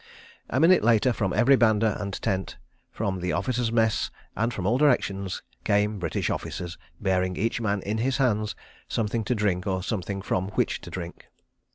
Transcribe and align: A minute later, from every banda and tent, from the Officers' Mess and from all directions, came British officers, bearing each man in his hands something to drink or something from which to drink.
A 0.49 0.59
minute 0.59 0.83
later, 0.83 1.13
from 1.13 1.31
every 1.31 1.55
banda 1.55 1.95
and 2.01 2.19
tent, 2.23 2.57
from 2.91 3.19
the 3.19 3.33
Officers' 3.33 3.71
Mess 3.71 4.09
and 4.35 4.51
from 4.51 4.65
all 4.65 4.79
directions, 4.79 5.43
came 5.63 5.99
British 5.99 6.31
officers, 6.31 6.75
bearing 6.99 7.37
each 7.37 7.61
man 7.61 7.83
in 7.83 7.99
his 7.99 8.17
hands 8.17 8.55
something 8.87 9.23
to 9.25 9.35
drink 9.35 9.67
or 9.67 9.83
something 9.83 10.23
from 10.23 10.47
which 10.53 10.81
to 10.81 10.89
drink. 10.89 11.27